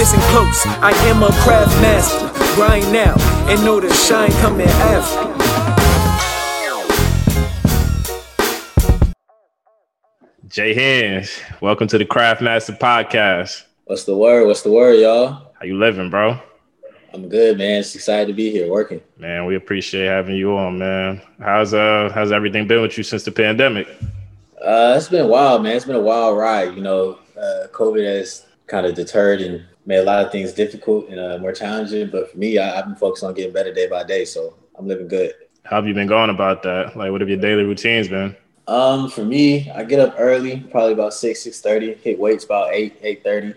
[0.00, 2.26] Listen close, I am a craft master.
[2.54, 3.14] Grind now
[3.50, 5.28] and know the shine coming after.
[10.48, 13.64] Jay Hands, welcome to the Craft Master Podcast.
[13.84, 14.46] What's the word?
[14.46, 15.52] What's the word, y'all?
[15.58, 16.40] How you living, bro?
[17.12, 17.80] I'm good, man.
[17.80, 19.02] It's excited to be here working.
[19.18, 21.20] Man, we appreciate having you on, man.
[21.40, 23.86] How's uh how's everything been with you since the pandemic?
[24.64, 25.76] Uh, it's been wild, man.
[25.76, 26.74] It's been a wild ride.
[26.74, 31.08] You know, uh, COVID has kind of deterred and made a lot of things difficult
[31.08, 32.10] and uh, more challenging.
[32.10, 34.86] But for me, I, I've been focused on getting better day by day, so I'm
[34.86, 35.34] living good.
[35.64, 36.96] How have you been going about that?
[36.96, 38.36] Like, what have your daily routines been?
[38.66, 41.94] Um, for me, I get up early, probably about six, six thirty.
[41.94, 43.54] Hit weights about eight, eight thirty.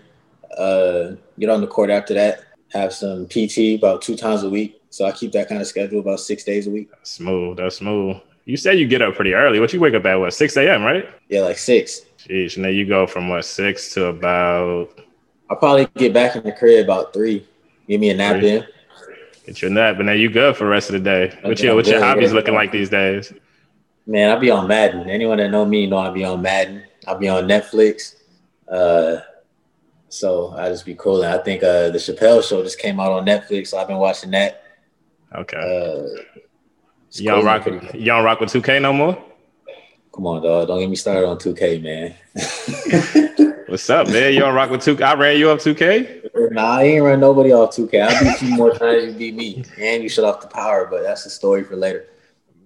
[0.56, 2.44] Uh, get on the court after that.
[2.72, 4.80] Have some PT about two times a week.
[4.90, 6.90] So I keep that kind of schedule about six days a week.
[6.90, 7.56] That's smooth.
[7.56, 8.16] That's smooth.
[8.44, 9.58] You said you get up pretty early.
[9.58, 10.16] What you wake up at?
[10.16, 10.82] What six a.m.
[10.82, 11.08] Right?
[11.28, 12.02] Yeah, like six.
[12.18, 15.00] Jeez, and then you go from what six to about.
[15.50, 17.46] I'll probably get back in the crib about three.
[17.88, 18.48] Give me a nap Three.
[18.50, 18.66] in.
[19.46, 21.36] Get your nap, and then you good for the rest of the day.
[21.42, 22.36] What Okay, your what your hobbies yeah.
[22.36, 23.32] looking like these days?
[24.06, 25.08] Man, I'll be on Madden.
[25.10, 26.82] Anyone that know me know I'll be on Madden.
[27.06, 28.16] I'll be on Netflix.
[28.68, 29.20] Uh,
[30.08, 31.22] so I just be cool.
[31.22, 33.98] And I think uh, the Chappelle Show just came out on Netflix, so I've been
[33.98, 34.62] watching that.
[35.34, 35.56] Okay.
[35.58, 36.22] Uh,
[37.36, 37.44] cool.
[37.44, 39.22] rock with don't rock with two K no more.
[40.14, 40.68] Come on, dog.
[40.68, 42.14] Don't get me started on 2K, man.
[43.66, 44.32] What's up, man?
[44.32, 45.02] You don't rock with two?
[45.02, 46.22] I ran you up two K.
[46.34, 48.06] nah, I ain't run nobody off 2K.
[48.06, 50.86] I beat you more times than you beat me, and you shut off the power.
[50.88, 52.06] But that's a story for later.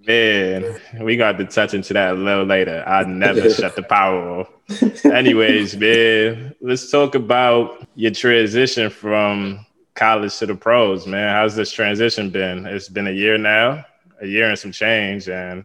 [0.07, 2.85] Man, we got to touch into that a little later.
[2.87, 5.05] I never shut the power off.
[5.07, 11.33] Anyways, man, let's talk about your transition from college to the pros, man.
[11.33, 12.67] How's this transition been?
[12.67, 13.87] It's been a year now,
[14.21, 15.31] a year and some change.
[15.31, 15.65] And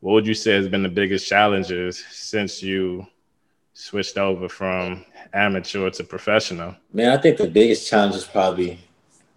[0.00, 3.06] what would you say has been the biggest challenges since you
[3.74, 6.74] switched over from amateur to professional?
[6.92, 8.78] Man, I think the biggest challenge is probably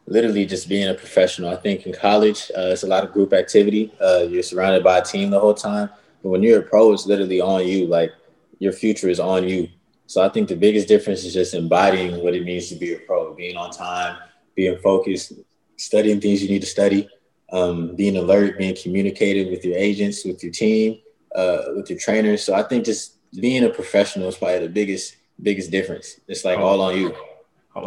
[0.08, 1.50] literally just being a professional.
[1.50, 3.92] I think in college, uh, it's a lot of group activity.
[4.00, 5.90] Uh, you're surrounded by a team the whole time.
[6.22, 7.88] But when you're a pro, it's literally on you.
[7.88, 8.12] Like
[8.60, 9.70] your future is on you.
[10.06, 13.00] So I think the biggest difference is just embodying what it means to be a
[13.00, 14.18] pro, being on time,
[14.56, 15.34] being focused,
[15.78, 17.08] studying things you need to study,
[17.52, 21.00] um, being alert, being communicative with your agents, with your team,
[21.36, 22.44] uh, with your trainers.
[22.44, 26.20] So I think just being a professional is probably the biggest, biggest difference.
[26.28, 27.16] It's like all on you.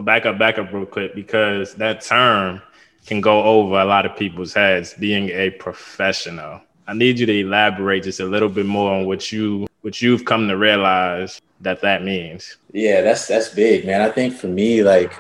[0.03, 2.63] Back up, back up real quick because that term
[3.07, 4.95] can go over a lot of people's heads.
[4.95, 9.31] Being a professional, I need you to elaborate just a little bit more on what
[9.31, 12.57] you what you've come to realize that that means.
[12.73, 14.01] Yeah, that's that's big, man.
[14.01, 15.13] I think for me, like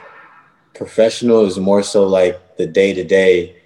[0.75, 3.57] professional is more so like the day to day,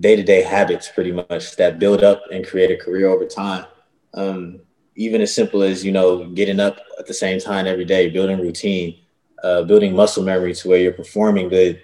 [0.00, 3.66] day to day habits, pretty much that build up and create a career over time.
[4.14, 4.60] Um,
[4.96, 8.40] even as simple as you know getting up at the same time every day, building
[8.40, 8.98] routine,
[9.42, 11.80] uh, building muscle memory to where you're performing good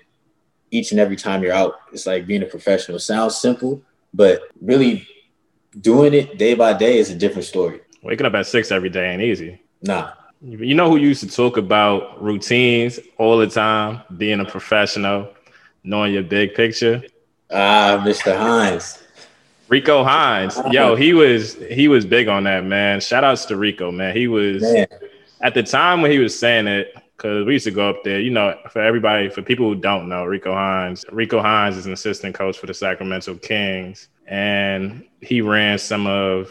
[0.71, 1.75] each and every time you're out.
[1.93, 2.99] It's like being a professional.
[2.99, 3.83] sounds simple,
[4.13, 5.07] but really
[5.81, 7.81] doing it day by day is a different story.
[8.03, 9.61] Waking up at six every day ain't easy.
[9.83, 15.29] Nah, You know who used to talk about routines all the time, being a professional,
[15.85, 17.03] knowing your big picture?
[17.55, 18.37] Ah, Mr.
[18.37, 19.03] Hines.
[19.69, 20.61] Rico Hines.
[20.71, 23.01] Yo, he was he was big on that, man.
[23.01, 24.15] Shout outs to Rico, man.
[24.15, 24.87] He was Man,
[25.41, 28.21] at the time when he was saying it, because we used to go up there,
[28.21, 31.93] you know, for everybody, for people who don't know, Rico Hines, Rico Hines is an
[31.93, 36.51] assistant coach for the Sacramento Kings, and he ran some of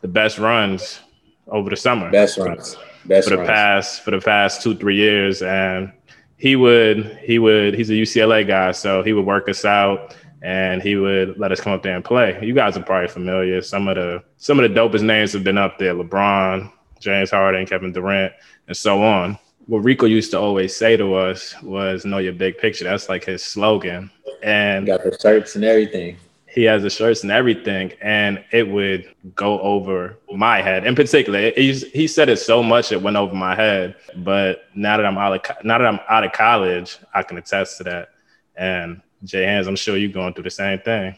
[0.00, 1.00] the best runs
[1.48, 2.76] over the summer best runs.
[3.04, 3.48] Best for the runs.
[3.48, 5.92] past for the past two three years, and
[6.38, 10.14] he would he would he's a UCLA guy, so he would work us out.
[10.42, 12.38] And he would let us come up there and play.
[12.40, 13.62] You guys are probably familiar.
[13.62, 16.70] Some of the some of the dopest names have been up there: LeBron,
[17.00, 18.32] James Harden, Kevin Durant,
[18.68, 19.38] and so on.
[19.66, 23.24] What Rico used to always say to us was "Know your big picture." That's like
[23.24, 24.10] his slogan,
[24.42, 26.16] and Got the shirts and everything.
[26.56, 30.86] He has the shirts and everything, and it would go over my head.
[30.86, 33.94] In particular, it, he said it so much it went over my head.
[34.16, 37.76] But now that I'm out of now that I'm out of college, I can attest
[37.76, 38.08] to that.
[38.56, 41.14] And Jay Hands, I'm sure you're going through the same thing.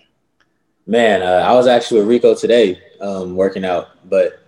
[0.89, 3.91] Man, uh, I was actually with Rico today, um, working out.
[4.11, 4.41] But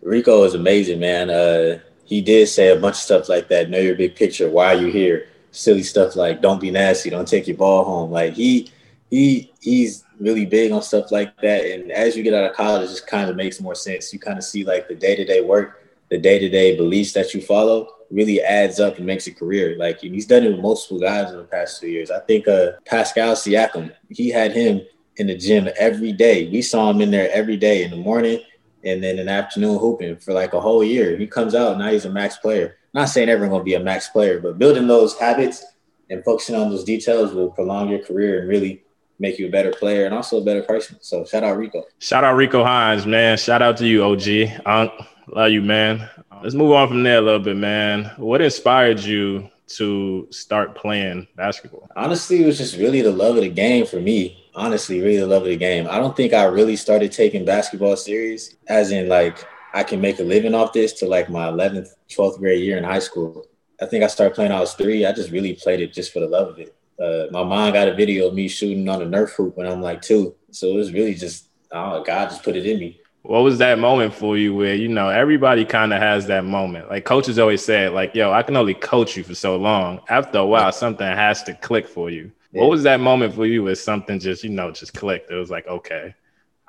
[0.00, 1.28] Rico is amazing, man.
[1.28, 3.68] Uh, he did say a bunch of stuff like that.
[3.68, 4.48] Know your big picture.
[4.48, 5.26] Why are you here?
[5.50, 7.10] Silly stuff like don't be nasty.
[7.10, 8.12] Don't take your ball home.
[8.12, 8.70] Like he
[9.10, 11.64] he he's really big on stuff like that.
[11.66, 14.12] And as you get out of college, it just kind of makes more sense.
[14.12, 17.12] You kind of see like the day to day work, the day to day beliefs
[17.12, 19.76] that you follow really adds up and makes a career.
[19.78, 22.10] Like he's done it with multiple guys in the past two years.
[22.10, 24.82] I think uh, Pascal Siakam, he had him
[25.16, 26.48] in the gym every day.
[26.48, 28.40] We saw him in there every day in the morning
[28.84, 31.16] and then the afternoon hooping for like a whole year.
[31.16, 32.76] He comes out and now he's a max player.
[32.94, 35.64] not saying everyone's gonna be a max player, but building those habits
[36.08, 38.84] and focusing on those details will prolong your career and really
[39.18, 40.96] make you a better player and also a better person.
[41.00, 41.84] So shout out Rico.
[41.98, 43.36] Shout out Rico Hines, man.
[43.38, 44.62] Shout out to you, OG.
[44.66, 44.92] Unc,
[45.28, 46.08] love you, man.
[46.42, 48.12] Let's move on from there a little bit, man.
[48.16, 51.88] What inspired you to start playing basketball?
[51.96, 54.44] Honestly, it was just really the love of the game for me.
[54.54, 55.86] Honestly, really the love of the game.
[55.90, 60.18] I don't think I really started taking basketball serious, as in like I can make
[60.18, 63.44] a living off this to like my 11th, 12th grade year in high school.
[63.80, 65.04] I think I started playing I was three.
[65.04, 66.74] I just really played it just for the love of it.
[66.98, 69.82] Uh, my mom got a video of me shooting on a Nerf hoop when I'm
[69.82, 70.34] like two.
[70.50, 73.00] So it was really just, oh, God just put it in me.
[73.22, 76.88] What was that moment for you where, you know, everybody kind of has that moment?
[76.88, 80.00] Like coaches always say, like, yo, I can only coach you for so long.
[80.08, 82.30] After a while, something has to click for you.
[82.52, 82.60] Yeah.
[82.60, 85.30] What was that moment for you where something just, you know, just clicked?
[85.30, 86.14] It was like, okay,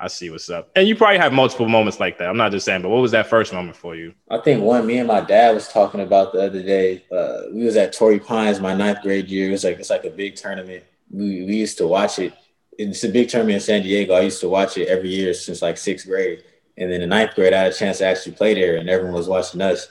[0.00, 0.70] I see what's up.
[0.76, 2.28] And you probably have multiple moments like that.
[2.28, 4.14] I'm not just saying, but what was that first moment for you?
[4.30, 7.04] I think one me and my dad was talking about the other day.
[7.10, 9.48] Uh, we was at Torrey Pines my ninth grade year.
[9.48, 10.84] It was like it's like a big tournament.
[11.10, 12.32] We we used to watch it.
[12.78, 14.14] It's a big tournament in San Diego.
[14.14, 16.44] I used to watch it every year since like sixth grade.
[16.76, 19.16] And then in ninth grade, I had a chance to actually play there, and everyone
[19.16, 19.88] was watching us.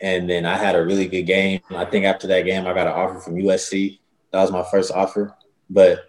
[0.00, 1.60] And then I had a really good game.
[1.68, 3.98] I think after that game, I got an offer from USC.
[4.32, 5.36] That was my first offer.
[5.68, 6.04] But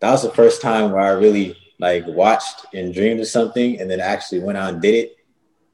[0.00, 3.90] that was the first time where I really like watched and dreamed of something and
[3.90, 5.16] then actually went out and did it.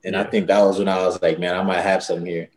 [0.05, 0.23] And yeah.
[0.23, 2.51] I think that was when I was like, man, I might have something here.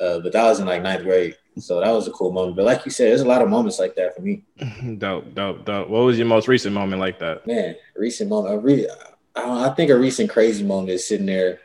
[0.00, 1.36] Uh, but that was in like ninth grade.
[1.58, 2.56] So that was a cool moment.
[2.56, 4.44] But like you said, there's a lot of moments like that for me.
[4.98, 5.88] dope, dope, dope.
[5.88, 7.46] What was your most recent moment like that?
[7.46, 8.54] Man, recent moment.
[8.54, 8.88] A re-
[9.36, 11.60] I, I think a recent crazy moment is sitting there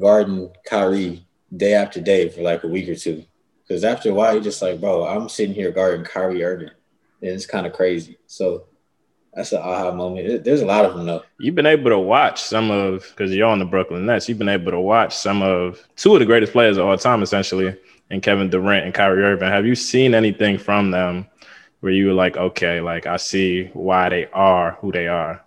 [0.00, 3.24] guarding Kyrie day after day for like a week or two.
[3.66, 6.70] Because after a while, you're just like, bro, I'm sitting here guarding Kyrie Irving.
[7.20, 8.18] And it's kind of crazy.
[8.26, 8.66] So
[9.36, 10.44] that's an aha moment.
[10.44, 11.22] There's a lot of them though.
[11.38, 14.28] You've been able to watch some of because you're on the Brooklyn Nets.
[14.28, 17.22] You've been able to watch some of two of the greatest players of all time,
[17.22, 17.76] essentially,
[18.08, 19.50] and Kevin Durant and Kyrie Irving.
[19.50, 21.26] Have you seen anything from them
[21.80, 25.44] where you were like, okay, like I see why they are who they are?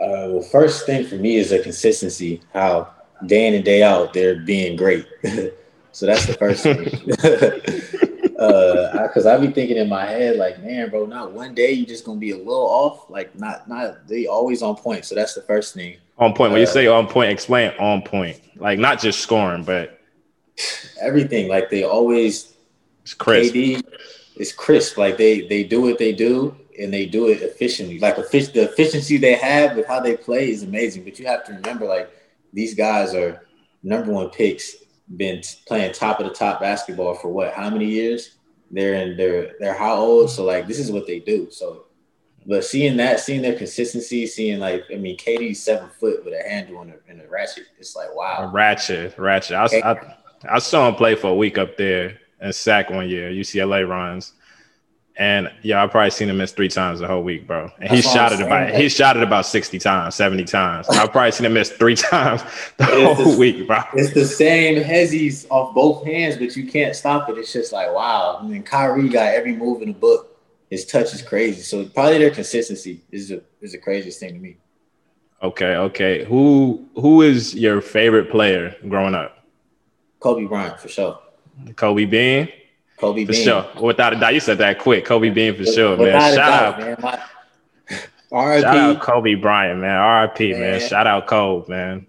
[0.00, 2.40] Uh, well, first thing for me is the consistency.
[2.54, 2.90] How
[3.26, 5.06] day in and day out they're being great.
[5.92, 8.06] so that's the first thing.
[8.40, 11.72] uh because I, I be thinking in my head like man bro not one day
[11.72, 13.10] you just gonna be a little off.
[13.10, 15.98] Like not not they always on point so that's the first thing.
[16.18, 16.52] On point.
[16.52, 18.40] When uh, you say on point explain on point.
[18.56, 20.00] Like not just scoring but
[21.00, 21.48] everything.
[21.48, 22.54] Like they always
[23.02, 23.54] it's crisp.
[23.54, 23.82] KD,
[24.36, 24.96] it's crisp.
[24.96, 27.98] Like they they do what they do and they do it efficiently.
[27.98, 28.22] Like the
[28.72, 32.10] efficiency they have with how they play is amazing but you have to remember like
[32.54, 33.46] these guys are
[33.82, 34.76] number one picks
[35.16, 37.54] been playing top of the top basketball for what?
[37.54, 38.36] How many years?
[38.70, 40.30] They're in they're they're how old?
[40.30, 41.50] So like this is what they do.
[41.50, 41.86] So,
[42.46, 46.48] but seeing that, seeing their consistency, seeing like I mean, KD's seven foot with a
[46.48, 47.66] handle and a, and a ratchet.
[47.78, 48.48] It's like wow.
[48.48, 49.56] A ratchet, ratchet.
[49.56, 50.16] I, I,
[50.48, 53.30] I saw him play for a week up there and sack one year.
[53.30, 54.34] UCLA runs.
[55.20, 57.70] And yeah, I've probably seen him miss three times the whole week, bro.
[57.78, 60.88] And he shot it about he shot it about 60 times, 70 times.
[60.88, 62.42] I've probably seen him miss three times
[62.78, 63.82] the it's whole the, week, bro.
[63.92, 67.36] It's the same hezzies off both hands, but you can't stop it.
[67.36, 68.38] It's just like wow.
[68.40, 70.38] I mean, Kyrie got every move in the book.
[70.70, 71.60] His touch is crazy.
[71.60, 74.56] So probably their consistency is the is the craziest thing to me.
[75.42, 76.24] Okay, okay.
[76.24, 79.44] Who who is your favorite player growing up?
[80.18, 81.18] Kobe Bryant for sure.
[81.76, 82.48] Kobe Bean.
[83.00, 83.44] Kobe for Bean.
[83.44, 83.66] sure.
[83.80, 85.04] Without a doubt, you said that quick.
[85.04, 86.34] Kobe Bean for sure, man.
[86.34, 86.96] Shout doubt, out, man.
[87.00, 89.96] My, Shout out Kobe Bryant, man.
[89.96, 90.52] R.I.P.
[90.52, 90.60] Man.
[90.60, 90.80] man.
[90.80, 92.06] Shout out Kobe, man.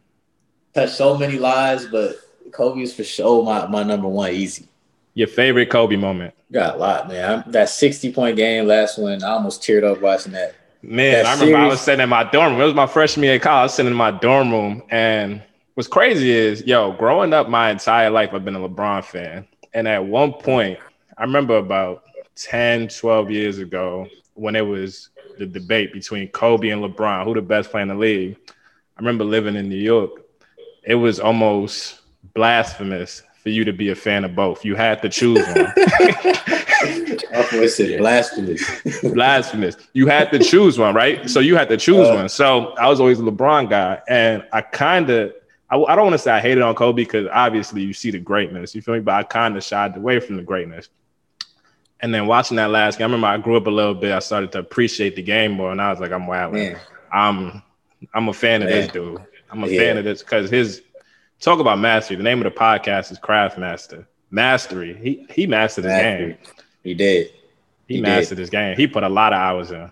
[0.73, 2.15] Touched so many lives, but
[2.51, 4.67] Kobe is for sure my, my number one easy.
[5.13, 6.33] Your favorite Kobe moment?
[6.51, 7.43] Got a lot, man.
[7.47, 10.55] that 60 point game last one, I almost teared up watching that.
[10.81, 11.55] Man, that I remember series.
[11.55, 12.61] I was sitting in my dorm room.
[12.61, 13.59] It was my freshman year of college.
[13.59, 14.83] I was sitting in my dorm room.
[14.89, 15.41] And
[15.75, 19.47] what's crazy is, yo, growing up my entire life, I've been a LeBron fan.
[19.73, 20.79] And at one point,
[21.17, 22.03] I remember about
[22.35, 27.41] 10, 12 years ago when it was the debate between Kobe and LeBron, who the
[27.41, 28.37] best player in the league.
[28.47, 30.11] I remember living in New York.
[30.83, 32.01] It was almost
[32.33, 34.63] blasphemous for you to be a fan of both.
[34.63, 35.73] You had to choose one.
[37.97, 38.63] blasphemous.
[39.13, 39.77] blasphemous.
[39.93, 41.29] You had to choose one, right?
[41.29, 42.29] So you had to choose uh, one.
[42.29, 45.33] So I was always a LeBron guy, and I kind of
[45.71, 48.19] I, I don't want to say I hated on Kobe because obviously you see the
[48.19, 48.99] greatness, you feel me?
[48.99, 50.89] But I kind of shied away from the greatness.
[52.01, 54.11] And then watching that last game, I remember I grew up a little bit.
[54.11, 56.51] I started to appreciate the game more, and I was like, I'm wow,
[57.11, 57.61] I'm
[58.13, 58.81] I'm a fan of Man.
[58.81, 59.21] this dude.
[59.51, 59.79] I'm a yeah.
[59.79, 60.81] fan of this because his
[61.39, 62.17] talk about mastery.
[62.17, 64.07] The name of the podcast is Craft Master.
[64.31, 64.95] Mastery.
[64.95, 66.27] He he mastered his mastery.
[66.33, 66.37] game.
[66.83, 67.31] He did.
[67.87, 68.41] He, he mastered did.
[68.41, 68.75] his game.
[68.75, 69.91] He put a lot of hours in.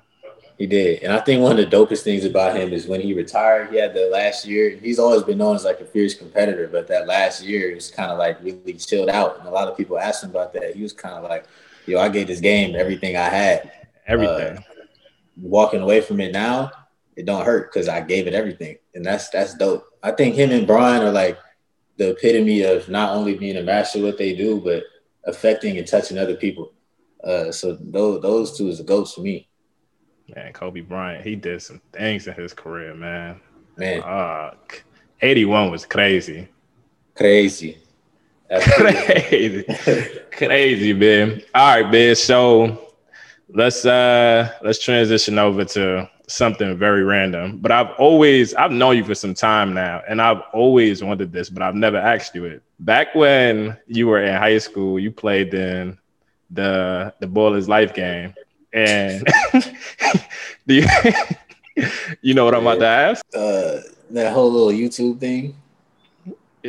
[0.59, 3.13] He did, and I think one of the dopest things about him is when he
[3.13, 3.71] retired.
[3.71, 4.71] He had the last year.
[4.71, 8.11] He's always been known as like a fierce competitor, but that last year was kind
[8.11, 9.39] of like really chilled out.
[9.39, 10.75] And a lot of people asked him about that.
[10.75, 11.45] He was kind of like,
[11.85, 13.71] "Yo, I gave this game everything I had.
[14.05, 14.61] Everything." Uh,
[15.37, 16.71] walking away from it now,
[17.15, 19.85] it don't hurt because I gave it everything, and that's that's dope.
[20.03, 21.39] I think him and Brian are like
[21.95, 24.83] the epitome of not only being a master of what they do, but
[25.23, 26.73] affecting and touching other people.
[27.23, 29.48] Uh, so those those two is the goats for me.
[30.35, 33.39] Man, Kobe Bryant, he did some things in his career, man.
[33.77, 34.51] Man, uh,
[35.21, 36.47] 81 was crazy.
[37.15, 37.77] Crazy.
[38.61, 39.63] crazy.
[40.31, 41.41] crazy, man.
[41.53, 42.15] All right, man.
[42.15, 42.89] So
[43.49, 47.57] let's uh let's transition over to something very random.
[47.59, 51.49] But I've always I've known you for some time now, and I've always wanted this,
[51.49, 52.63] but I've never asked you it.
[52.79, 55.97] Back when you were in high school, you played in
[56.49, 58.33] the the Ballislife game.
[58.73, 59.27] And
[60.67, 60.85] do you,
[62.21, 63.25] you know what I'm about to ask?
[63.33, 63.77] Uh,
[64.11, 65.55] that whole little YouTube thing.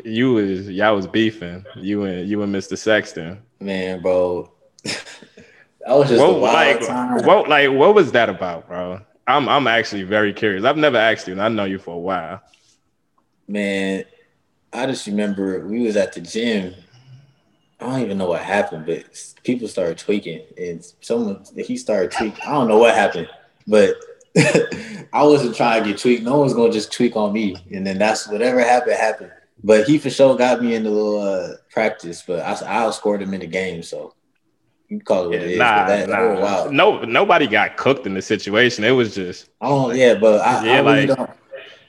[0.05, 1.65] You was y'all was beefing.
[1.77, 2.79] You and you and Mr.
[2.79, 3.43] Sexton.
[3.59, 4.51] Man, bro.
[4.85, 4.97] that
[5.89, 7.25] was just what, like, time.
[7.25, 9.01] What like what was that about, bro?
[9.27, 10.65] I'm I'm actually very curious.
[10.65, 12.41] I've never asked you, and I know you for a while.
[13.49, 14.05] Man,
[14.73, 16.75] I just remember we was at the gym
[17.81, 19.05] I don't even know what happened, but
[19.45, 22.43] people started tweaking, and someone he started tweaking.
[22.47, 23.29] I don't know what happened,
[23.67, 23.97] but
[25.13, 26.23] I wasn't trying to get tweaked.
[26.23, 29.33] No one's gonna just tweak on me, and then that's whatever happened happened.
[29.63, 33.21] But he for sure got me in the little uh, practice, but I, I outscored
[33.21, 34.15] him in the game, so
[34.89, 35.59] you call it what Yeah, it is.
[35.59, 36.19] nah, that, nah.
[36.19, 36.69] oh, wow.
[36.71, 38.85] No, nobody got cooked in the situation.
[38.85, 39.97] It was just I don't.
[39.97, 41.31] Yeah, but I, Yeah, I really like- don't.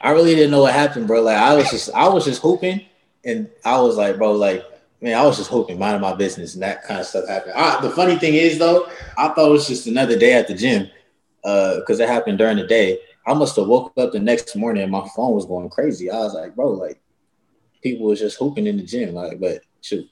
[0.04, 1.22] I really didn't know what happened, bro.
[1.22, 2.82] Like I was just, I was just hooping,
[3.24, 4.66] and I was like, bro, like,
[5.02, 7.54] man, I was just hoping, minding my business, and that kind of stuff happened.
[7.56, 10.54] I, the funny thing is, though, I thought it was just another day at the
[10.54, 10.90] gym,
[11.44, 13.00] uh, because it happened during the day.
[13.26, 16.10] I must have woke up the next morning and my phone was going crazy.
[16.10, 17.00] I was like, bro, like,
[17.84, 20.08] people was just hooping in the gym, like, but shoot,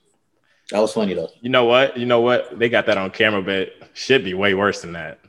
[0.72, 1.30] that was funny though.
[1.42, 1.98] you know what?
[1.98, 2.60] You know what?
[2.60, 5.20] They got that on camera, but should be way worse than that.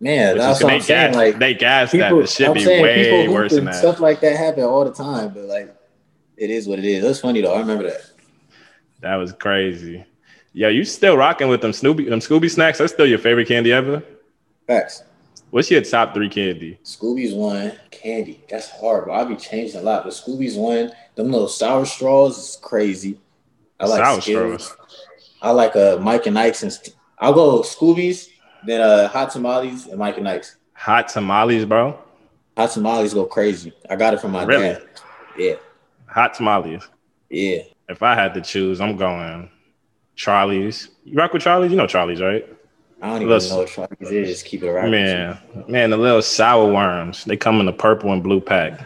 [0.00, 1.14] Man, Which that's is- what I'm saying.
[1.14, 3.74] Like, they gas that, but should I'm be saying way worse than that.
[3.76, 5.74] Stuff like that happen all the time, but like
[6.36, 7.02] it is what it is.
[7.04, 7.54] That's funny though.
[7.54, 8.00] I remember that.
[9.00, 10.04] That was crazy.
[10.52, 12.78] Yo, you still rocking with them Snoopy, them Scooby snacks?
[12.78, 14.02] That's still your favorite candy ever.
[14.66, 15.04] Facts.
[15.50, 16.78] What's your top three candy?
[16.84, 17.72] Scooby's one.
[17.90, 18.42] Candy.
[18.50, 20.04] That's hard, but I'll be changing a lot.
[20.04, 20.92] But Scooby's one.
[21.14, 23.18] Them little sour straws is crazy.
[23.80, 24.64] I like Sour Skittles.
[24.66, 24.86] straws.
[25.40, 28.28] I like uh Mike and Ike's and st- I'll go Scooby's,
[28.66, 30.56] then uh hot tamales and Mike and Ike's.
[30.74, 31.96] Hot tamales, bro.
[32.56, 33.72] Hot tamales go crazy.
[33.88, 34.68] I got it from my Really?
[34.70, 34.82] dad.
[35.38, 35.54] Yeah,
[36.06, 36.88] Hot tamales.
[37.30, 37.60] yeah.
[37.88, 39.50] If I had to choose, I'm going
[40.14, 40.90] Charlie's.
[41.04, 41.70] You rock with Charlie's?
[41.70, 42.46] You know Charlie's, right?
[43.00, 44.28] I don't even know what Charlie's is.
[44.28, 44.90] Just keep it around.
[44.90, 47.24] Man, man, the little sour worms.
[47.24, 48.78] They come in the purple and blue pack.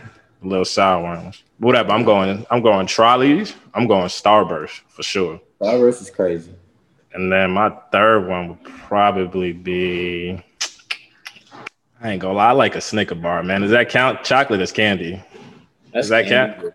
[0.42, 1.42] The little sour worms.
[1.58, 1.92] Whatever.
[1.92, 2.46] I'm going.
[2.50, 3.54] I'm going Charlie's.
[3.74, 5.40] I'm going Starburst for sure.
[5.60, 6.54] Starburst is crazy.
[7.14, 10.42] And then my third one would probably be.
[12.00, 12.48] I ain't gonna lie.
[12.48, 13.62] I like a Snicker bar, man.
[13.62, 14.24] Does that count?
[14.24, 15.22] Chocolate is candy.
[15.92, 16.70] That's Is that candy.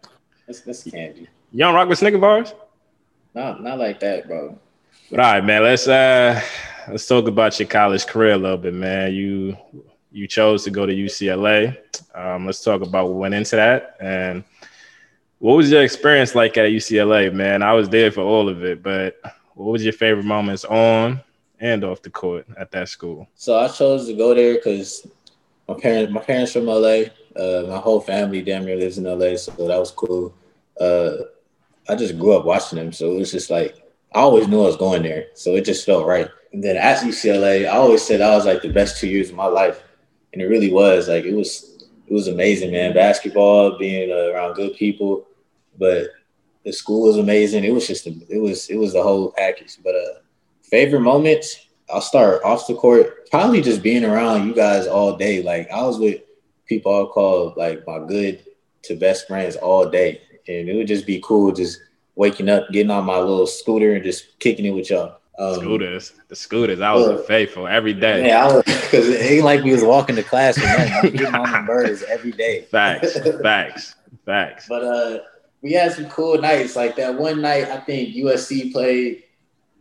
[0.46, 1.28] That's, that's candy.
[1.52, 2.54] You don't rock with Snicker bars?
[3.34, 4.58] Not not like that, bro.
[5.10, 5.64] But all right, man.
[5.64, 6.42] Let's uh
[6.88, 9.14] let's talk about your college career a little bit, man.
[9.14, 9.58] You
[10.12, 11.78] you chose to go to UCLA.
[12.16, 14.44] Um, let's talk about what went into that and
[15.40, 17.62] what was your experience like at UCLA, man?
[17.62, 19.20] I was there for all of it, but
[19.54, 21.22] what was your favorite moments on
[21.60, 23.28] and off the court at that school?
[23.36, 25.08] So I chose to go there because
[25.68, 27.04] my parents, my parents from LA.
[27.36, 30.34] Uh, my whole family damn near lives in LA, so that was cool.
[30.82, 31.18] Uh,
[31.90, 33.76] I just grew up watching them, so it was just like
[34.14, 36.30] I always knew I was going there, so it just felt right.
[36.54, 39.36] And then at UCLA, I always said I was like the best two years of
[39.36, 39.84] my life,
[40.34, 41.08] and it really was.
[41.08, 42.94] Like it was, it was amazing, man.
[42.94, 45.28] Basketball, being around good people,
[45.78, 46.08] but
[46.64, 47.64] the school was amazing.
[47.64, 49.78] It was just, a, it was, it was the whole package.
[49.84, 50.20] But uh,
[50.64, 53.30] favorite moments, I'll start off the court.
[53.30, 55.42] Probably just being around you guys all day.
[55.42, 56.22] Like I was with
[56.66, 58.44] people I call like my good
[58.84, 61.82] to best friends all day, and it would just be cool just
[62.16, 65.20] waking up, getting on my little scooter, and just kicking it with y'all.
[65.40, 66.82] Um, Scooters, the scooters.
[66.82, 67.28] I was Look.
[67.28, 68.26] faithful every day.
[68.26, 70.92] Yeah, because it ain't like we was walking to class nothing.
[70.92, 72.62] I'm getting on the birds every day.
[72.62, 74.66] Facts, facts, facts.
[74.68, 75.20] But uh,
[75.62, 76.76] we had some cool nights.
[76.76, 79.26] Like that one night, I think USC played,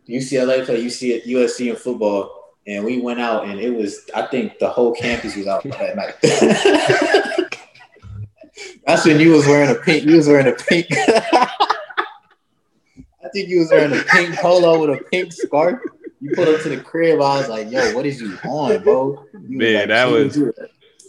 [0.07, 4.07] UCLA played UC, USC in football, and we went out, and it was.
[4.15, 7.43] I think the whole campus was out that night.
[8.87, 10.05] That's when you was wearing a pink.
[10.05, 10.87] You was wearing a pink.
[10.89, 11.49] I
[13.33, 15.79] think you was wearing a pink polo with a pink scarf.
[16.21, 17.21] you pulled up to the crib.
[17.21, 20.37] I was like, "Yo, what is you on, bro?" You Man, like, that was-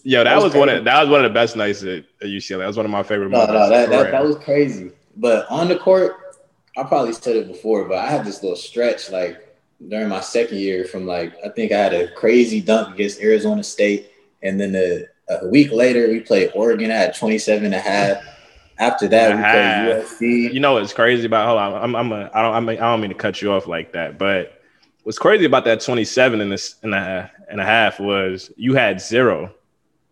[0.05, 1.89] Yo, that, That was, was one of that was one of the best nights at,
[2.21, 2.59] at UCLA.
[2.61, 3.53] That was one of my favorite No, moments.
[3.55, 4.93] no, that, that, that was crazy.
[5.17, 6.17] But on the court,
[6.77, 9.45] I probably said it before, but I had this little stretch like
[9.89, 13.63] during my second year from like I think I had a crazy dunk against Arizona
[13.63, 14.11] State,
[14.43, 16.91] and then the, a week later we played Oregon.
[16.91, 18.23] at had 27 and a half.
[18.81, 20.05] After that, we played
[20.49, 20.55] USC.
[20.55, 21.47] You know what's crazy about?
[21.49, 23.53] Hold on, I'm I'm a, I don't I'm a, I don't mean to cut you
[23.53, 24.61] off like that, but
[25.03, 29.01] what's crazy about that 27 in this in a and a half was you had
[29.01, 29.53] zero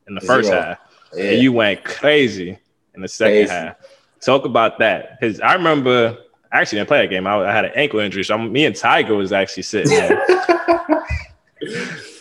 [0.08, 0.60] in the first Zero.
[0.60, 0.78] half,
[1.14, 1.24] Yeah.
[1.32, 2.58] and you went crazy
[2.94, 3.50] in the second Crazy.
[3.52, 3.76] half.
[4.20, 6.16] Talk about that, because I remember
[6.50, 7.26] I actually didn't play that game.
[7.26, 10.26] I, I had an ankle injury, so I'm, me and Tiger was actually sitting there.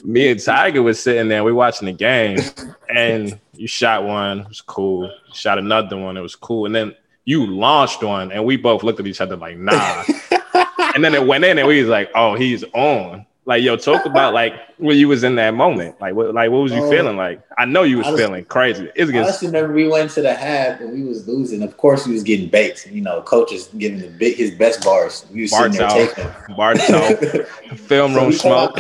[0.05, 1.43] me and Tiger was sitting there.
[1.43, 2.38] We watching the game,
[2.89, 5.12] and you shot one, it was cool.
[5.33, 6.95] Shot another one, it was cool, and then
[7.25, 10.03] you launched one, and we both looked at each other like, nah.
[10.95, 13.25] and then it went in, and we was like, oh, he's on.
[13.47, 16.01] Like, yo, talk about like when you was in that moment.
[16.01, 16.89] Like, what, like what was you Oh.
[16.89, 17.41] feeling like?
[17.59, 18.89] I know you was was- feeling crazy.
[18.95, 21.61] It's against remember we went to the half and we was losing.
[21.61, 22.87] Of course, we was getting baked.
[22.87, 25.27] You know, coach is giving the big, his best bars.
[25.31, 26.23] We was sitting there taking.
[26.23, 26.33] them.
[26.57, 27.43] Barto,
[27.75, 28.75] film room smoke.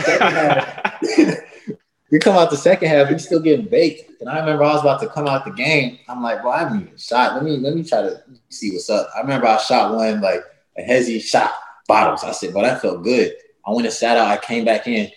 [2.11, 4.09] we come out the second half, we still getting baked.
[4.21, 5.99] And I remember I was about to come out the game.
[6.07, 7.35] I'm like, well, I haven't even shot.
[7.35, 9.09] Let me let me try to see what's up.
[9.15, 10.41] I remember I shot one like
[10.77, 11.51] a hezzy shot
[11.87, 12.23] bottoms.
[12.23, 13.33] I said, well, that felt good.
[13.65, 14.27] I went and sat out.
[14.27, 15.09] I came back in.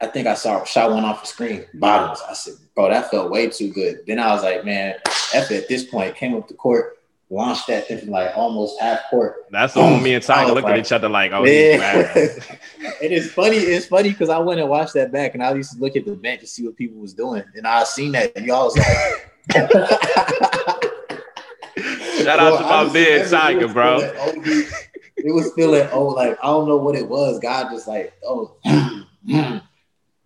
[0.00, 2.20] I think I saw shot one off the screen, bottoms.
[2.28, 4.00] I said, bro, that felt way too good.
[4.06, 4.96] Then I was like, man,
[5.32, 6.98] F at this point, came up the court,
[7.30, 9.46] launched that thing from like almost half court.
[9.50, 11.78] That's the one me and Tiger looked at each other like, oh, Yeah.
[11.78, 12.10] mad.
[13.00, 13.56] It is funny.
[13.56, 16.04] It's funny because I went and watched that back, and I used to look at
[16.04, 18.76] the bench to see what people was doing, and I seen that, and y'all was
[18.76, 19.32] like,
[22.22, 24.00] Shout out to my man Tiger, bro.
[25.26, 27.40] It was feeling oh, like I don't know what it was.
[27.40, 29.60] God just like oh, and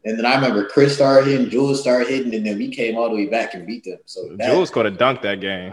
[0.04, 3.16] then I remember Chris started hitting, Jules started hitting, and then we came all the
[3.16, 3.98] way back and beat them.
[4.04, 5.72] So that, Jules could have dunked that game.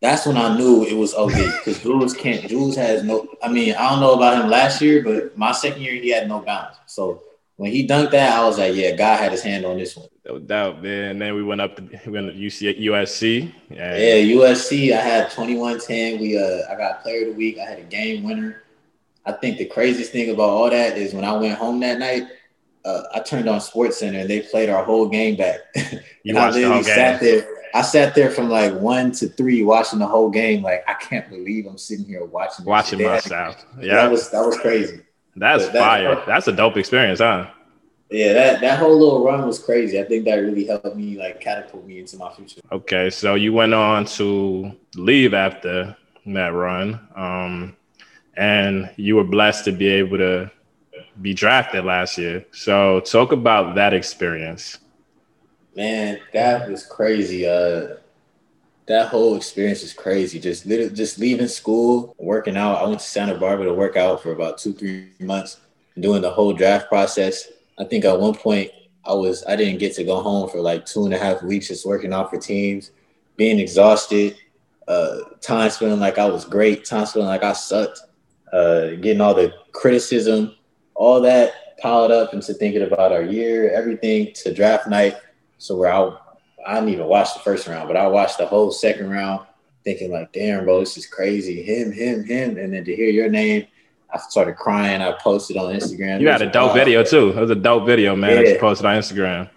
[0.00, 2.48] that's when I knew it was OD because Jules can't.
[2.48, 3.26] Jules has no.
[3.42, 6.28] I mean, I don't know about him last year, but my second year he had
[6.28, 6.76] no bounce.
[6.86, 7.24] So
[7.58, 10.08] when he dunked that, I was like, yeah, God had his hand on this one.
[10.24, 11.10] No doubt, man.
[11.10, 13.52] And then we went up to we went to UC, USC.
[13.68, 13.96] Yeah,
[14.34, 14.92] USC.
[14.96, 16.18] I had twenty one ten.
[16.20, 17.58] We uh, I got player of the week.
[17.58, 18.62] I had a game winner.
[19.26, 22.22] I think the craziest thing about all that is when I went home that night,
[22.86, 25.58] uh, I turned on Sports Center and they played our whole game back.
[26.24, 26.84] You and I watched the whole game.
[26.94, 27.46] sat there.
[27.74, 30.62] I sat there from like one to three watching the whole game.
[30.62, 32.64] Like I can't believe I'm sitting here watching.
[32.64, 33.06] this watching shit.
[33.06, 33.64] They had- myself.
[33.76, 35.00] That Yeah, was that was crazy.
[35.38, 36.22] That's fire.
[36.26, 37.50] That's a dope experience, huh?
[38.10, 40.00] Yeah, that that whole little run was crazy.
[40.00, 42.60] I think that really helped me like catapult me into my future.
[42.72, 45.94] Okay, so you went on to leave after
[46.26, 47.76] that run, um,
[48.36, 50.50] and you were blessed to be able to
[51.20, 52.46] be drafted last year.
[52.52, 54.78] So talk about that experience.
[55.76, 57.46] Man, that was crazy.
[57.46, 57.96] Uh,
[58.88, 60.40] that whole experience is crazy.
[60.40, 62.82] Just literally, just leaving school, working out.
[62.82, 65.60] I went to Santa Barbara to work out for about two, three months,
[66.00, 67.48] doing the whole draft process.
[67.78, 68.70] I think at one point
[69.04, 71.68] I was I didn't get to go home for like two and a half weeks,
[71.68, 72.90] just working out for teams,
[73.36, 74.36] being exhausted.
[74.88, 78.00] Uh, times feeling like I was great, times feeling like I sucked.
[78.50, 80.54] Uh, getting all the criticism,
[80.94, 85.14] all that piled up into thinking about our year, everything to draft night.
[85.58, 86.10] So we're I
[86.66, 89.46] I didn't even watch the first round, but I watched the whole second round,
[89.84, 91.62] thinking like, damn, bro, this is crazy.
[91.62, 92.58] Him, him, him.
[92.58, 93.66] And then to hear your name,
[94.12, 95.02] I started crying.
[95.02, 96.20] I posted on Instagram.
[96.20, 97.30] You had a dope video too.
[97.30, 98.36] It was a dope video, man.
[98.36, 99.50] That you posted on Instagram.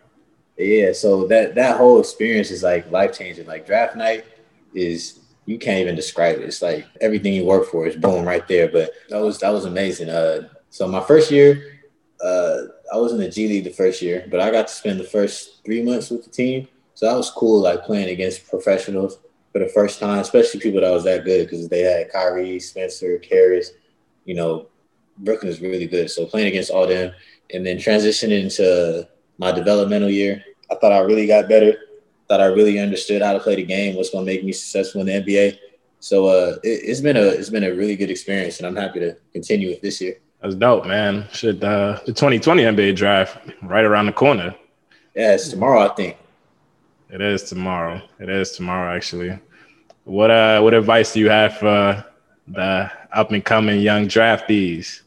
[0.57, 3.47] Yeah, so that that whole experience is like life changing.
[3.47, 4.25] Like draft night
[4.73, 6.43] is you can't even describe it.
[6.43, 8.67] It's like everything you work for is boom right there.
[8.67, 10.09] But that was that was amazing.
[10.09, 11.79] Uh, so my first year,
[12.23, 12.57] uh,
[12.93, 15.05] I was in the G League the first year, but I got to spend the
[15.05, 16.67] first three months with the team.
[17.01, 19.17] So that was cool, like playing against professionals
[19.51, 23.17] for the first time, especially people that was that good because they had Kyrie, Spencer,
[23.17, 23.71] Caris.
[24.25, 24.67] You know,
[25.17, 26.11] Brooklyn is really good.
[26.11, 27.11] So playing against all them,
[27.51, 29.09] and then transitioning into
[29.39, 31.73] my developmental year, I thought I really got better.
[32.29, 35.01] Thought I really understood how to play the game, what's going to make me successful
[35.01, 35.57] in the NBA.
[36.01, 38.99] So uh, it, it's been a it's been a really good experience, and I'm happy
[38.99, 40.17] to continue it this year.
[40.39, 41.27] That's dope, man.
[41.33, 44.53] Should uh, the 2020 NBA draft right around the corner?
[45.15, 46.17] Yeah, it's tomorrow, I think.
[47.11, 48.01] It is tomorrow.
[48.19, 49.37] It is tomorrow, actually.
[50.05, 52.03] What uh, what advice do you have for
[52.47, 55.01] the up and coming young draftees?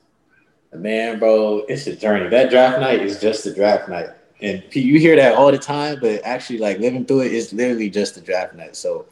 [0.73, 2.29] Man, bro, it's a journey.
[2.29, 4.09] That draft night is just a draft night.
[4.43, 7.88] And you hear that all the time, but actually, like living through it is literally
[7.88, 8.77] just a draft night.
[8.77, 9.07] So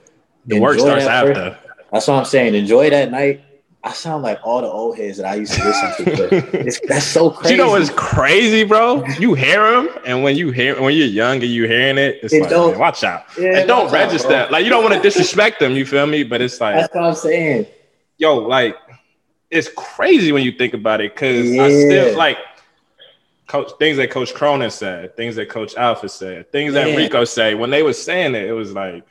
[0.46, 1.34] The work starts after.
[1.34, 1.56] first-
[1.92, 2.54] that's what I'm saying.
[2.54, 3.42] Enjoy that night.
[3.84, 6.28] I sound like all the old heads that I used to listen to.
[6.52, 7.54] But that's so crazy.
[7.54, 9.04] You know what's crazy, bro?
[9.18, 12.20] You hear them, and when you hear when you're younger, you hearing it.
[12.22, 13.24] It's It like, don't- man, watch out.
[13.36, 14.48] Yeah, and don't watch out, register.
[14.52, 15.72] like you don't want to disrespect them.
[15.72, 16.22] You feel me?
[16.22, 17.66] But it's like, That's what I'm saying.
[18.18, 18.76] yo, like
[19.50, 21.16] it's crazy when you think about it.
[21.16, 22.38] Cause I still like
[23.48, 27.54] coach things that Coach Cronin said, things that Coach Alford said, things that Rico say.
[27.56, 29.04] When they were saying it, it was like,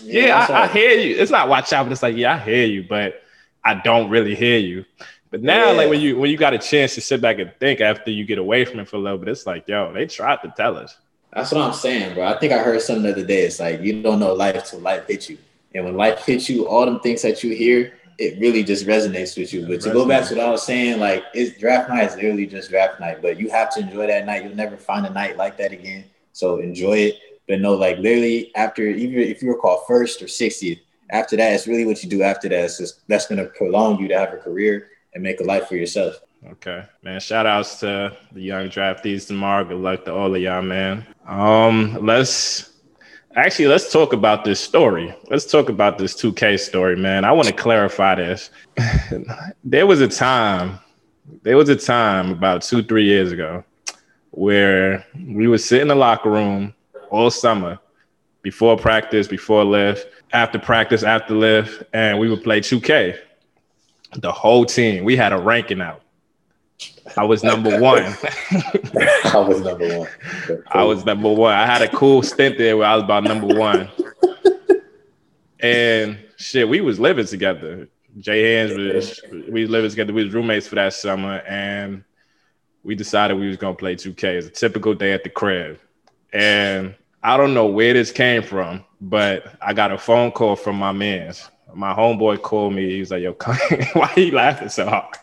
[0.00, 1.16] yeah, that's I, I hear you.
[1.16, 3.20] It's not watch out, but it's like, yeah, I hear you, but
[3.64, 4.84] I don't really hear you.
[5.30, 5.76] But now, Yeah.
[5.76, 8.24] like when you when you got a chance to sit back and think after you
[8.24, 10.76] get away from it for a little bit, it's like, yo, they tried to tell
[10.76, 10.96] us.
[11.34, 12.24] That's what I'm saying, bro.
[12.26, 13.42] I think I heard something the other day.
[13.42, 15.36] It's like you don't know life till life hits you,
[15.74, 19.36] and when life hits you, all them things that you hear, it really just resonates
[19.36, 19.66] with you.
[19.66, 22.46] But to go back to what I was saying, like it's draft night is literally
[22.46, 24.44] just draft night, but you have to enjoy that night.
[24.44, 26.04] You'll never find a night like that again.
[26.32, 27.16] So enjoy it.
[27.46, 31.52] But no, like literally after even if you were called first or 60th, after that,
[31.52, 32.64] it's really what you do after that.
[32.64, 35.76] It's just that's gonna prolong you to have a career and make a life for
[35.76, 36.20] yourself.
[36.46, 37.18] Okay, man.
[37.20, 39.64] Shout outs to the young draftees tomorrow.
[39.64, 41.06] Good luck to all of y'all, man.
[41.26, 42.74] Um, let's
[43.34, 45.14] actually let's talk about this story.
[45.30, 47.24] Let's talk about this 2K story, man.
[47.24, 48.50] I want to clarify this.
[49.64, 50.78] there was a time,
[51.42, 53.64] there was a time about two, three years ago
[54.30, 56.72] where we would sit in the locker room
[57.10, 57.78] all summer
[58.42, 63.18] before practice, before lift, after practice, after lift, and we would play 2K.
[64.16, 65.04] The whole team.
[65.04, 66.02] We had a ranking out.
[67.16, 68.04] I was number one.
[68.04, 70.08] I was number one.
[70.68, 71.52] I was number one.
[71.52, 73.90] I had a cool stint there where I was about number one.
[75.60, 77.88] And shit, we was living together.
[78.18, 80.12] Jay Hands was we was living together.
[80.12, 82.04] We was roommates for that summer, and
[82.82, 84.24] we decided we was gonna play 2K.
[84.24, 85.78] It's a typical day at the crib.
[86.32, 90.76] And I don't know where this came from, but I got a phone call from
[90.76, 91.50] my man's.
[91.74, 92.90] My homeboy called me.
[92.90, 93.56] He was like, "Yo, come,
[93.92, 95.16] why you laughing so hard?"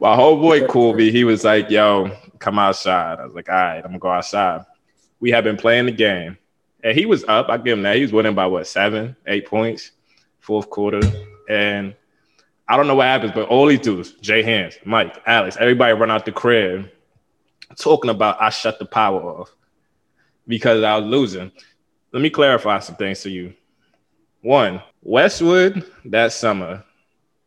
[0.00, 1.10] my homeboy called me.
[1.10, 4.64] He was like, "Yo, come outside." I was like, "All right, I'm gonna go outside."
[5.20, 6.36] We had been playing the game,
[6.82, 7.48] and he was up.
[7.48, 7.96] I give him that.
[7.96, 9.92] He was winning by what seven, eight points,
[10.40, 11.00] fourth quarter,
[11.48, 11.94] and
[12.68, 16.10] I don't know what happens, but all these dudes, Jay Hands, Mike, Alex, everybody run
[16.10, 16.90] out the crib
[17.76, 19.54] talking about I shut the power off
[20.46, 21.50] because I was losing.
[22.12, 23.54] Let me clarify some things to you.
[24.42, 26.84] One, Westwood that summer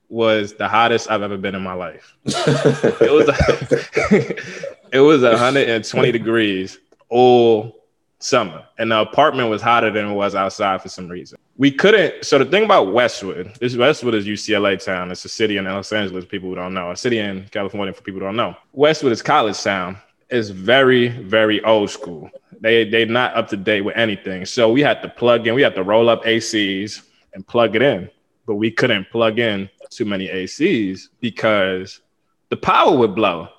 [0.10, 2.16] was the hottest I've ever been in my life.
[2.26, 3.30] It was
[4.92, 6.80] it was 120 degrees
[7.10, 7.84] all
[8.20, 11.38] summer, and the apartment was hotter than it was outside for some reason.
[11.58, 12.26] We couldn't.
[12.26, 15.12] So the thing about Westwood, this Westwood is UCLA town.
[15.12, 16.26] It's a city in Los Angeles.
[16.26, 18.56] People who don't know, a city in California for people who don't know.
[18.74, 19.98] Westwood is college town.
[20.30, 22.30] It's very very old school.
[22.62, 24.46] They they're not up to date with anything.
[24.46, 25.56] So we had to plug in.
[25.56, 28.10] We had to roll up ACs and plug it in,
[28.46, 32.02] but we couldn't plug in too many ACs because
[32.50, 33.50] the power would blow.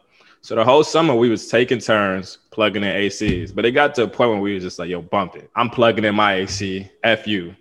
[0.41, 4.05] So the whole summer we was taking turns plugging in ACs, but it got to
[4.05, 5.51] a point where we was just like, "Yo, bump it!
[5.55, 6.89] I'm plugging in my AC.
[7.03, 7.55] F you.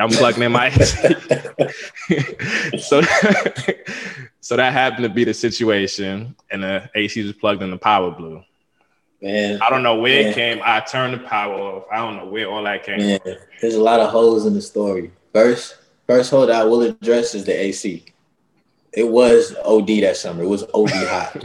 [0.00, 1.14] I'm plugging in my AC."
[2.78, 3.00] so,
[4.40, 8.10] so that happened to be the situation, and the AC was plugged in the power
[8.10, 8.42] blew.
[9.22, 10.28] Man, I don't know where Yeah.
[10.30, 10.60] it came.
[10.64, 11.84] I turned the power off.
[11.92, 12.98] I don't know where all that came.
[12.98, 13.32] man, from.
[13.60, 15.10] there's a lot of holes in the story.
[15.32, 15.76] First,
[16.06, 17.94] first hold I will address is the AC.
[18.84, 20.42] It was OD that summer.
[20.42, 21.36] It was OD hot.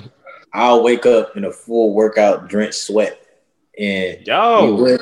[0.54, 3.20] I'll wake up in a full workout, drenched sweat,
[3.80, 4.20] and
[4.56, 5.02] we Yo, would,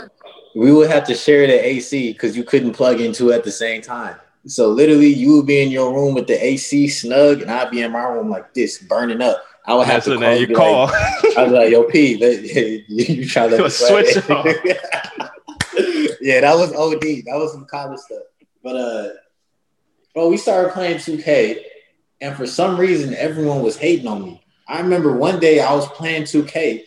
[0.55, 3.51] we would have to share the AC because you couldn't plug into it at the
[3.51, 4.15] same time.
[4.45, 7.81] So literally, you would be in your room with the AC snug, and I'd be
[7.81, 9.43] in my room like this, burning up.
[9.69, 10.85] I would have that's to call you call.
[10.87, 14.15] Like, I was like, "Yo, P, let, you, you trying to Switch
[16.21, 17.01] yeah, that was OD.
[17.01, 18.23] That was some college stuff.
[18.63, 19.09] But uh,
[20.15, 21.61] bro, we started playing 2K,
[22.19, 24.43] and for some reason, everyone was hating on me.
[24.67, 26.81] I remember one day I was playing 2K,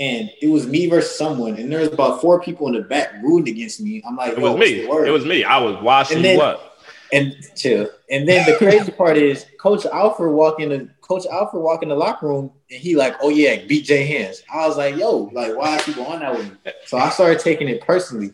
[0.00, 3.12] and it was me versus someone, and there was about four people in the back
[3.22, 4.02] rooting against me.
[4.04, 4.82] I'm like, It was me.
[4.82, 5.44] It was me.
[5.44, 6.67] I was washing And then- you up.
[7.12, 7.88] And chill.
[8.10, 11.88] And then the crazy part is Coach Alford walk in the Coach Alford walk in
[11.88, 14.42] the locker room and he like, oh yeah, beat Jay Hands.
[14.52, 16.72] I was like, yo, like why are people on that with me?
[16.86, 18.32] So I started taking it personally.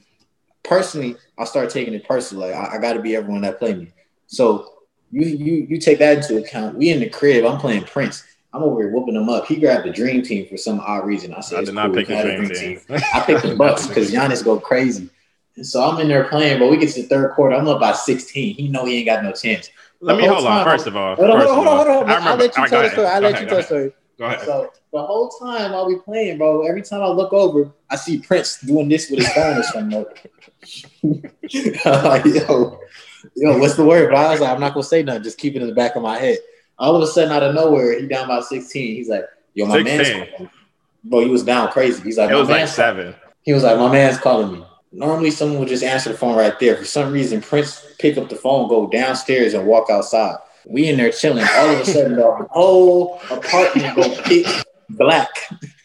[0.65, 2.51] Personally, I started taking it personally.
[2.51, 3.93] Like I, I gotta be everyone that play me.
[4.27, 4.75] So
[5.13, 6.77] you you you take that into account.
[6.77, 8.25] We in the crib, I'm playing Prince.
[8.53, 9.47] I'm over here whooping them up.
[9.47, 11.35] He grabbed the dream team for some odd reason.
[11.35, 12.81] I said, I "It's did not cool, pick the a dream team.
[13.13, 15.11] I picked the Bucks because Giannis go crazy.
[15.57, 17.55] And so I'm in there playing, but we get to the third quarter.
[17.55, 18.57] I'm up by 16.
[18.57, 19.71] He know he ain't got no chance.
[20.01, 20.65] Let The me hold on.
[20.65, 22.11] First of all, Hold on, hold on, hold on, hold on.
[22.11, 23.07] I I'll let you right, tell the story.
[23.07, 23.93] I'll let you tell the story.
[24.19, 24.41] Go ahead.
[24.43, 28.19] So the whole time while we playing, bro, every time I look over, I see
[28.19, 30.05] Prince doing this with his phone or something.
[31.85, 32.81] I'm like, yo,
[33.37, 34.11] yo, what's the word?
[34.11, 35.23] But I was like, I'm not gonna say nothing.
[35.23, 36.39] Just keep it in the back of my head.
[36.79, 38.95] All of a sudden, out of nowhere, he down by 16.
[38.97, 40.19] He's like, yo, my 16.
[40.39, 40.51] man,
[41.05, 42.03] bro, he was down crazy.
[42.03, 43.15] He's like, It was like man's- seven.
[43.43, 44.65] He was like, my man's calling me.
[44.95, 46.77] Normally, someone would just answer the phone right there.
[46.77, 50.37] For some reason, Prince pick up the phone, go downstairs, and walk outside.
[50.67, 51.45] We in there chilling.
[51.57, 54.47] All of a sudden, the whole apartment go pitch
[54.91, 55.29] black,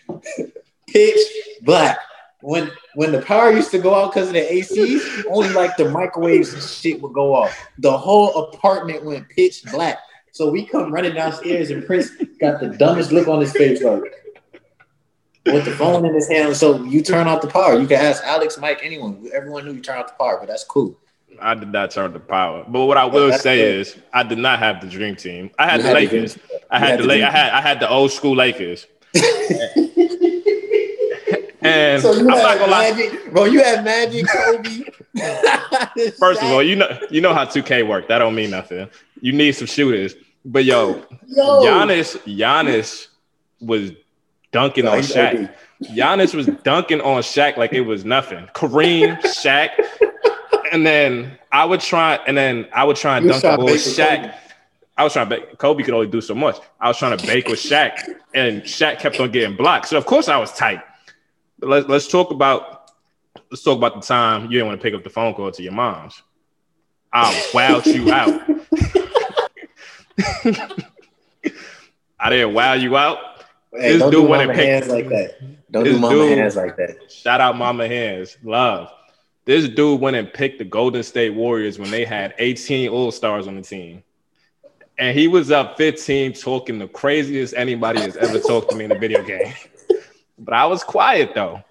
[0.88, 1.20] pitch
[1.64, 1.98] black.
[2.42, 5.90] When when the power used to go out because of the ACs, only like the
[5.90, 7.58] microwaves and shit would go off.
[7.80, 9.98] The whole apartment went pitch black.
[10.32, 14.04] So we come running downstairs, and Prince got the dumbest look on his face, like
[15.46, 16.56] with the phone in his hand.
[16.56, 17.80] So you turn off the power.
[17.80, 19.28] You can ask Alex, Mike, anyone.
[19.34, 20.98] Everyone knew you turn off the power, but that's cool.
[21.42, 22.66] I did not turn the power.
[22.68, 23.80] But what I will that's say good.
[23.82, 25.52] is I did not have the dream team.
[25.58, 26.34] I had You the had the Lakers.
[26.36, 28.86] dream- I had, had the the La- I had I had the old school Lakers.
[31.62, 32.92] And So you I'm not had gonna lie.
[32.92, 33.44] Magic, bro.
[33.44, 34.84] You had Magic, Kobe.
[36.18, 38.08] First of all, you know you know how 2K work.
[38.08, 38.90] That don't mean nothing.
[39.20, 40.16] You need some shooters.
[40.46, 43.08] But yo, yo, Giannis, Giannis
[43.60, 43.92] was
[44.52, 45.54] dunking on Shaq.
[45.84, 48.48] Giannis was dunking on Shaq like it was nothing.
[48.54, 49.70] Kareem, Shaq,
[50.72, 53.66] and then I would try, and then I would try and You dunk the ball
[53.66, 54.22] with Shaq.
[54.24, 54.34] Kobe.
[54.98, 55.58] I was trying to bake.
[55.58, 56.58] Kobe could only do so much.
[56.82, 57.98] I was trying to bake with Shaq,
[58.36, 59.88] and Shaq kept on getting blocked.
[59.88, 60.82] So of course I was tight.
[61.60, 62.92] But let's let's talk about
[63.50, 65.64] let's talk about the time you didn't want to pick up the phone call to
[65.64, 66.22] your mom's.
[67.14, 68.42] I wowed you out.
[72.20, 73.39] I didn't wow you out.
[73.72, 75.72] Hey, This don't dude do went and mama hands like that.
[75.72, 77.12] Don't This do mama dude- hands like that.
[77.12, 78.38] Shout out Mama Hands.
[78.44, 78.92] Love.
[79.46, 83.48] This dude went and picked the Golden State Warriors when they had 18 All Stars
[83.48, 84.04] on the team.
[84.98, 88.92] And he was up 15 talking the craziest anybody has ever talked to me in
[88.92, 89.54] a video game.
[90.38, 91.64] But I was quiet though.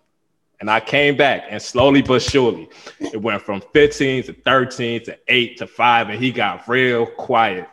[0.61, 2.69] And I came back and slowly but surely
[3.01, 7.69] it went from 15 to 13 to 8 to 5 and he got real quiet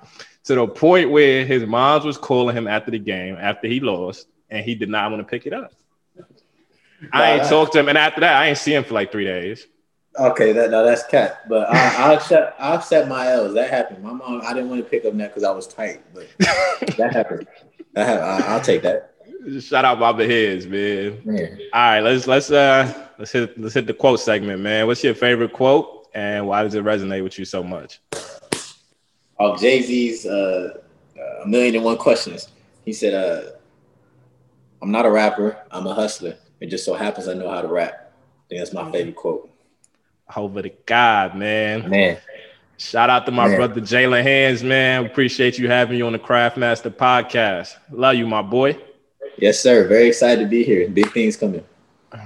[0.45, 4.27] to the point where his mom was calling him after the game after he lost
[4.49, 5.73] and he did not want to pick it up.
[7.11, 9.25] I ain't talked to him, and after that, I ain't see him for like three
[9.25, 9.67] days.
[10.17, 11.41] Okay, that no, that's cat.
[11.49, 12.59] But I, I'll accept.
[12.59, 13.53] I'll accept my L's.
[13.53, 14.01] That happened.
[14.01, 14.41] My mom.
[14.43, 16.27] I didn't want to pick up that because I was tight, but
[16.97, 17.47] that happened.
[17.93, 18.43] That happened.
[18.43, 19.11] I, I'll take that.
[19.59, 21.21] Shout out Baba Heads, man.
[21.25, 21.59] Man.
[21.73, 24.87] All right, let's let's uh let's hit let's hit the quote segment, man.
[24.87, 27.99] What's your favorite quote, and why does it resonate with you so much?
[29.37, 30.77] Off Jay Z's uh,
[31.17, 32.49] uh, a million and one questions.
[32.85, 33.51] He said, uh,
[34.81, 35.57] "I'm not a rapper.
[35.71, 36.37] I'm a hustler.
[36.59, 39.49] It just so happens I know how to rap." I think that's my favorite quote.
[40.35, 41.89] Over to God, man.
[41.89, 42.17] Man,
[42.77, 43.57] Shout out to my Man.
[43.57, 45.05] brother Jalen Hands, man.
[45.05, 47.75] Appreciate you having you on the Craftmaster podcast.
[47.91, 48.77] Love you, my boy.
[49.37, 49.87] yes, sir.
[49.87, 50.89] Very excited to be here.
[50.89, 51.63] Big things coming.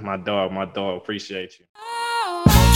[0.02, 0.98] My dog, my dog.
[0.98, 1.65] Appreciate you.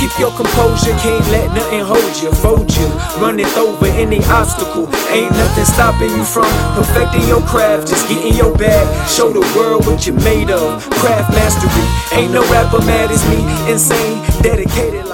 [0.03, 2.87] Keep your composure, can't let nothing hold you, fold you,
[3.23, 4.83] run it over any obstacle.
[5.07, 6.43] Ain't nothing stopping you from
[6.75, 7.87] perfecting your craft.
[7.87, 10.89] Just get in your bag, show the world what you're made of.
[10.89, 15.12] Craft mastery, ain't no rapper mad as me, insane, dedicated.